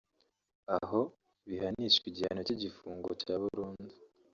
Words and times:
aho 0.77 1.01
bihanishwa 1.47 2.05
igihano 2.11 2.41
cy’igifungo 2.47 3.09
cya 3.21 3.35
burundu 3.41 3.93